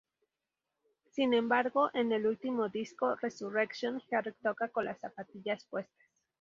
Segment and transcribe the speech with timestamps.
[1.11, 6.09] Sin embargo, en el último disco, "Resurrection", Herrick toca con las zapatillas puestas.